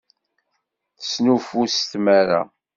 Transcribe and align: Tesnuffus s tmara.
Tesnuffus 0.99 1.73
s 1.77 1.81
tmara. 1.91 2.41